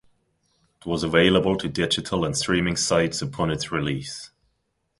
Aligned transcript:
It 0.79 0.87
was 0.89 1.03
available 1.03 1.55
to 1.57 1.69
digital 1.69 2.25
and 2.25 2.35
streaming 2.35 2.75
sites 2.75 3.21
upon 3.21 3.51
its 3.51 3.71
release. 3.71 4.31